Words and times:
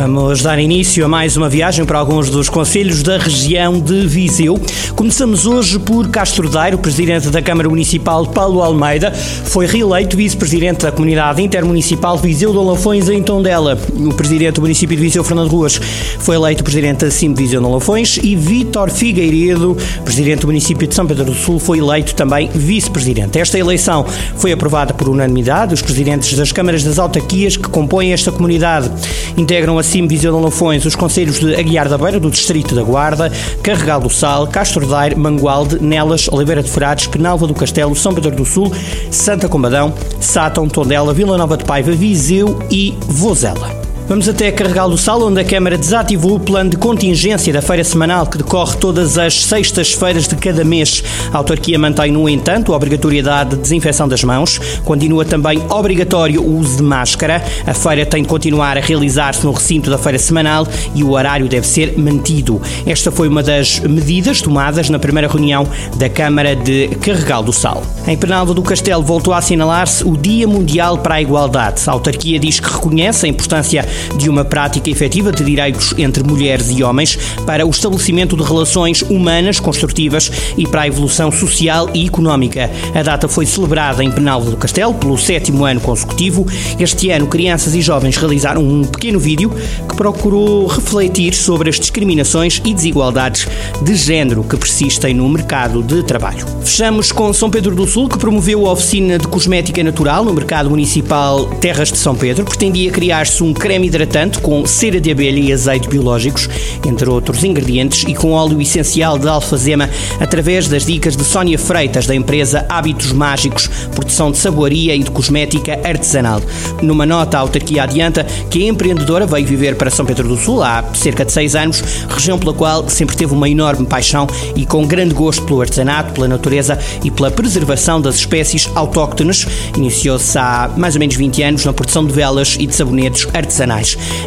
Vamos 0.00 0.40
dar 0.40 0.58
início 0.58 1.04
a 1.04 1.08
mais 1.08 1.36
uma 1.36 1.46
viagem 1.46 1.84
para 1.84 1.98
alguns 1.98 2.30
dos 2.30 2.48
conselhos 2.48 3.02
da 3.02 3.18
região 3.18 3.78
de 3.78 4.06
Viseu. 4.06 4.58
Começamos 4.96 5.44
hoje 5.44 5.78
por 5.78 6.08
Castro 6.08 6.48
o 6.48 6.78
presidente 6.78 7.28
da 7.28 7.42
Câmara 7.42 7.68
Municipal, 7.68 8.26
Paulo 8.26 8.62
Almeida, 8.62 9.12
foi 9.12 9.66
reeleito 9.66 10.16
vice-presidente 10.16 10.80
da 10.84 10.90
Comunidade 10.90 11.42
Intermunicipal 11.42 12.16
Viseu 12.16 12.50
de 12.50 12.56
Olafões 12.56 13.10
em 13.10 13.22
Tondela. 13.22 13.78
O 13.94 14.14
presidente 14.14 14.54
do 14.54 14.62
município 14.62 14.96
de 14.96 15.02
Viseu, 15.02 15.22
Fernando 15.22 15.50
Ruas, 15.50 15.78
foi 16.18 16.36
eleito 16.36 16.64
presidente 16.64 17.04
da 17.04 17.10
CIM 17.10 17.34
Viseu 17.34 17.60
de 17.60 17.66
Olafões 17.66 18.18
e 18.22 18.34
Vítor 18.34 18.88
Figueiredo, 18.88 19.76
presidente 20.02 20.40
do 20.40 20.46
município 20.46 20.88
de 20.88 20.94
São 20.94 21.06
Pedro 21.06 21.26
do 21.26 21.34
Sul, 21.34 21.58
foi 21.58 21.78
eleito 21.78 22.14
também 22.14 22.48
vice-presidente. 22.54 23.38
Esta 23.38 23.58
eleição 23.58 24.06
foi 24.36 24.50
aprovada 24.50 24.94
por 24.94 25.10
unanimidade. 25.10 25.74
Os 25.74 25.82
presidentes 25.82 26.36
das 26.38 26.52
câmaras 26.52 26.82
das 26.82 26.98
autarquias 26.98 27.58
que 27.58 27.68
compõem 27.68 28.14
esta 28.14 28.32
comunidade 28.32 28.90
integram 29.36 29.78
a 29.78 29.82
CIM 29.82 30.06
Viseu 30.06 30.36
de 30.36 30.42
Lafões, 30.42 30.84
os 30.84 30.94
conselhos 30.94 31.40
de 31.40 31.54
Aguiar 31.54 31.88
da 31.88 31.98
Beira, 31.98 32.20
do 32.20 32.30
Distrito 32.30 32.74
da 32.74 32.82
Guarda, 32.82 33.30
Carregal 33.62 34.00
do 34.00 34.10
Sal, 34.10 34.46
Castro 34.46 34.86
Daire, 34.86 35.16
Mangualde, 35.16 35.82
Nelas, 35.82 36.28
Oliveira 36.28 36.62
de 36.62 36.70
Frades, 36.70 37.06
Penalva 37.06 37.46
do 37.46 37.54
Castelo, 37.54 37.94
São 37.94 38.14
Pedro 38.14 38.30
do 38.30 38.44
Sul, 38.44 38.72
Santa 39.10 39.48
Combadão, 39.48 39.92
Sátão, 40.20 40.68
Tondela, 40.68 41.14
Vila 41.14 41.36
Nova 41.36 41.56
de 41.56 41.64
Paiva, 41.64 41.92
Viseu 41.92 42.58
e 42.70 42.94
Vozela. 43.06 43.79
Vamos 44.10 44.28
até 44.28 44.50
Carregal 44.50 44.90
do 44.90 44.98
Sal, 44.98 45.22
onde 45.22 45.40
a 45.40 45.44
Câmara 45.44 45.78
desativou 45.78 46.34
o 46.34 46.40
plano 46.40 46.70
de 46.70 46.76
contingência 46.76 47.52
da 47.52 47.62
feira 47.62 47.84
semanal 47.84 48.26
que 48.26 48.38
decorre 48.38 48.76
todas 48.76 49.16
as 49.16 49.44
sextas-feiras 49.44 50.26
de 50.26 50.34
cada 50.34 50.64
mês. 50.64 51.04
A 51.32 51.38
autarquia 51.38 51.78
mantém, 51.78 52.10
no 52.10 52.28
entanto, 52.28 52.72
a 52.72 52.76
obrigatoriedade 52.76 53.50
de 53.50 53.62
desinfecção 53.62 54.08
das 54.08 54.24
mãos. 54.24 54.58
Continua 54.84 55.24
também 55.24 55.62
obrigatório 55.70 56.42
o 56.42 56.58
uso 56.58 56.78
de 56.78 56.82
máscara. 56.82 57.40
A 57.64 57.72
feira 57.72 58.04
tem 58.04 58.24
de 58.24 58.28
continuar 58.28 58.76
a 58.76 58.80
realizar-se 58.80 59.46
no 59.46 59.52
recinto 59.52 59.88
da 59.88 59.96
feira 59.96 60.18
semanal 60.18 60.66
e 60.92 61.04
o 61.04 61.12
horário 61.12 61.48
deve 61.48 61.68
ser 61.68 61.96
mantido. 61.96 62.60
Esta 62.84 63.12
foi 63.12 63.28
uma 63.28 63.44
das 63.44 63.78
medidas 63.78 64.42
tomadas 64.42 64.90
na 64.90 64.98
primeira 64.98 65.28
reunião 65.28 65.64
da 65.94 66.08
Câmara 66.08 66.56
de 66.56 66.88
Carregal 67.00 67.44
do 67.44 67.52
Sal. 67.52 67.84
Em 68.08 68.16
Penalva 68.16 68.54
do 68.54 68.62
Castelo 68.62 69.04
voltou 69.04 69.32
a 69.32 69.38
assinalar-se 69.38 70.02
o 70.02 70.16
Dia 70.16 70.48
Mundial 70.48 70.98
para 70.98 71.14
a 71.14 71.22
Igualdade. 71.22 71.80
A 71.86 71.92
autarquia 71.92 72.40
diz 72.40 72.58
que 72.58 72.68
reconhece 72.68 73.24
a 73.24 73.28
importância 73.28 73.86
de 74.16 74.28
uma 74.28 74.44
prática 74.44 74.90
efetiva 74.90 75.32
de 75.32 75.44
direitos 75.44 75.94
entre 75.98 76.22
mulheres 76.22 76.70
e 76.70 76.82
homens 76.82 77.18
para 77.46 77.66
o 77.66 77.70
estabelecimento 77.70 78.36
de 78.36 78.42
relações 78.42 79.02
humanas 79.02 79.60
construtivas 79.60 80.30
e 80.56 80.66
para 80.66 80.82
a 80.82 80.86
evolução 80.86 81.30
social 81.30 81.88
e 81.94 82.06
económica. 82.06 82.70
A 82.94 83.02
data 83.02 83.28
foi 83.28 83.46
celebrada 83.46 84.02
em 84.02 84.10
Penalva 84.10 84.50
do 84.50 84.56
Castelo 84.56 84.94
pelo 84.94 85.18
sétimo 85.18 85.64
ano 85.64 85.80
consecutivo. 85.80 86.46
Este 86.78 87.10
ano, 87.10 87.26
crianças 87.26 87.74
e 87.74 87.80
jovens 87.80 88.16
realizaram 88.16 88.62
um 88.62 88.84
pequeno 88.84 89.18
vídeo 89.18 89.50
que 89.88 89.96
procurou 89.96 90.66
refletir 90.66 91.34
sobre 91.34 91.70
as 91.70 91.78
discriminações 91.78 92.60
e 92.64 92.74
desigualdades 92.74 93.46
de 93.82 93.94
género 93.94 94.44
que 94.44 94.56
persistem 94.56 95.14
no 95.14 95.28
mercado 95.28 95.82
de 95.82 96.02
trabalho. 96.02 96.46
Fechamos 96.62 97.12
com 97.12 97.32
São 97.32 97.50
Pedro 97.50 97.74
do 97.74 97.86
Sul, 97.86 98.08
que 98.08 98.18
promoveu 98.18 98.66
a 98.66 98.72
oficina 98.72 99.18
de 99.18 99.26
cosmética 99.28 99.82
natural 99.82 100.24
no 100.24 100.32
mercado 100.32 100.70
municipal 100.70 101.46
Terras 101.60 101.90
de 101.90 101.98
São 101.98 102.14
Pedro. 102.14 102.44
Pretendia 102.44 102.90
criar-se 102.90 103.42
um 103.42 103.52
creme 103.52 103.79
hidratante 103.84 104.38
com 104.38 104.64
cera 104.66 105.00
de 105.00 105.10
abelha 105.10 105.40
e 105.40 105.52
azeite 105.52 105.88
biológicos, 105.88 106.48
entre 106.86 107.08
outros 107.08 107.44
ingredientes, 107.44 108.04
e 108.06 108.14
com 108.14 108.32
óleo 108.32 108.60
essencial 108.60 109.18
de 109.18 109.28
alfazema, 109.28 109.88
através 110.18 110.68
das 110.68 110.84
dicas 110.84 111.16
de 111.16 111.24
Sónia 111.24 111.58
Freitas, 111.58 112.06
da 112.06 112.14
empresa 112.14 112.66
Hábitos 112.68 113.12
Mágicos, 113.12 113.68
produção 113.94 114.30
de 114.30 114.38
saboaria 114.38 114.94
e 114.94 115.02
de 115.02 115.10
cosmética 115.10 115.80
artesanal. 115.84 116.40
Numa 116.82 117.06
nota, 117.06 117.36
a 117.36 117.40
autarquia 117.40 117.82
adianta 117.82 118.24
que 118.50 118.64
a 118.64 118.68
empreendedora 118.68 119.26
veio 119.26 119.46
viver 119.46 119.76
para 119.76 119.90
São 119.90 120.06
Pedro 120.06 120.28
do 120.28 120.36
Sul 120.36 120.62
há 120.62 120.84
cerca 120.94 121.24
de 121.24 121.32
seis 121.32 121.54
anos, 121.54 121.82
região 122.08 122.38
pela 122.38 122.52
qual 122.52 122.88
sempre 122.88 123.16
teve 123.16 123.32
uma 123.32 123.48
enorme 123.48 123.86
paixão 123.86 124.26
e 124.54 124.64
com 124.66 124.86
grande 124.86 125.14
gosto 125.14 125.42
pelo 125.44 125.60
artesanato, 125.60 126.12
pela 126.12 126.28
natureza 126.28 126.78
e 127.04 127.10
pela 127.10 127.30
preservação 127.30 128.00
das 128.00 128.16
espécies 128.16 128.68
autóctones. 128.74 129.46
Iniciou-se 129.76 130.38
há 130.38 130.70
mais 130.76 130.94
ou 130.94 131.00
menos 131.00 131.16
20 131.16 131.42
anos 131.42 131.64
na 131.64 131.72
produção 131.72 132.04
de 132.06 132.12
velas 132.12 132.56
e 132.58 132.66
de 132.66 132.74
sabonetes 132.74 133.26
artesanais. 133.32 133.69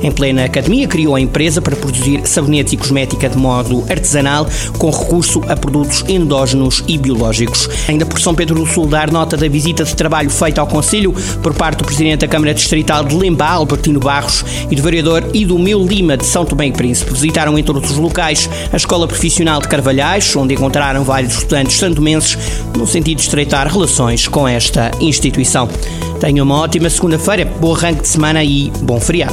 Em 0.01 0.11
plena 0.11 0.45
academia, 0.45 0.87
criou 0.87 1.15
a 1.15 1.21
empresa 1.21 1.61
para 1.61 1.75
produzir 1.75 2.21
sabonetes 2.25 2.73
e 2.73 2.77
cosmética 2.77 3.27
de 3.27 3.37
modo 3.37 3.83
artesanal, 3.89 4.47
com 4.77 4.89
recurso 4.89 5.41
a 5.47 5.55
produtos 5.55 6.03
endógenos 6.07 6.83
e 6.87 6.97
biológicos. 6.97 7.69
Ainda 7.87 8.05
por 8.05 8.19
São 8.19 8.33
Pedro 8.33 8.55
do 8.55 8.65
Sul, 8.65 8.87
dar 8.87 9.11
nota 9.11 9.35
da 9.35 9.47
visita 9.47 9.83
de 9.83 9.95
trabalho 9.95 10.29
feita 10.29 10.61
ao 10.61 10.67
Conselho 10.67 11.13
por 11.41 11.53
parte 11.53 11.79
do 11.79 11.85
Presidente 11.85 12.21
da 12.21 12.27
Câmara 12.27 12.53
Distrital 12.53 13.03
de 13.03 13.15
Lembá, 13.15 13.51
Albertino 13.51 13.99
Barros, 13.99 14.45
e 14.71 14.75
do 14.75 14.81
Vereador 14.81 15.23
e 15.33 15.45
do 15.45 15.59
Meu 15.59 15.85
Lima 15.85 16.15
de 16.15 16.25
São 16.25 16.45
Tomé 16.45 16.67
e 16.67 16.71
Príncipe. 16.71 17.11
Visitaram 17.11 17.57
entre 17.57 17.73
outros 17.73 17.97
locais 17.97 18.49
a 18.71 18.77
Escola 18.77 19.07
Profissional 19.07 19.59
de 19.59 19.67
Carvalhais, 19.67 20.35
onde 20.35 20.53
encontraram 20.53 21.03
vários 21.03 21.33
estudantes 21.33 21.77
santomenses, 21.77 22.37
no 22.77 22.87
sentido 22.87 23.17
de 23.17 23.23
estreitar 23.23 23.67
relações 23.67 24.27
com 24.27 24.47
esta 24.47 24.91
instituição. 24.99 25.67
Tenha 26.19 26.43
uma 26.43 26.61
ótima 26.61 26.89
segunda-feira, 26.89 27.45
bom 27.59 27.75
arranque 27.75 28.01
de 28.01 28.07
semana 28.07 28.43
e 28.43 28.71
bom 28.81 28.99
feriado. 28.99 29.32